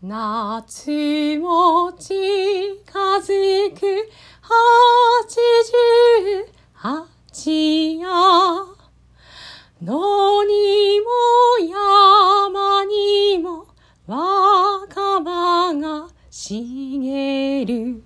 [0.00, 2.14] 夏も近
[3.18, 4.08] づく
[4.40, 4.52] 八
[5.64, 8.06] 十八夜。
[9.82, 11.08] 野にも
[11.68, 13.66] 山にも
[14.06, 18.04] 若葉が茂る。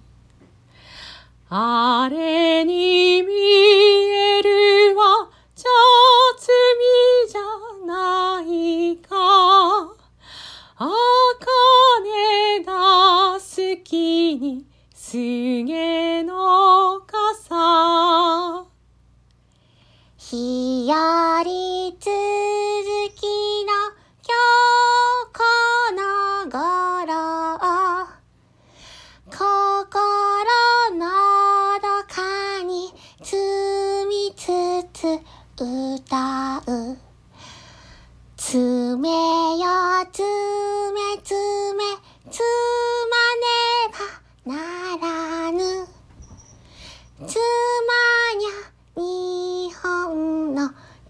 [1.50, 3.34] あれに見
[14.36, 18.21] に菅の傘。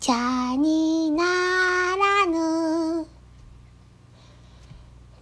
[0.02, 1.22] 茶にな
[1.96, 3.06] らぬ。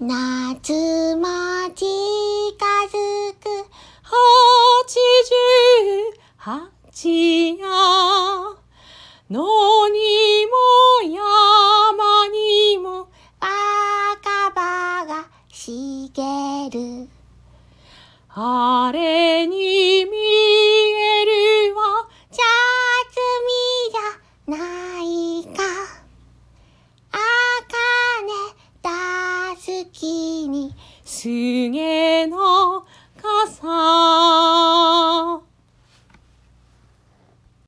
[0.00, 0.72] 夏
[1.16, 1.26] も
[1.74, 1.84] 近
[2.88, 3.68] づく。
[4.02, 4.14] 八
[5.28, 5.34] 十
[6.38, 7.68] 八夜
[9.28, 10.56] 野にも
[11.02, 17.08] 山にも赤葉が茂る
[18.30, 20.19] あれに見
[29.92, 30.74] 月に
[31.04, 32.84] すげの重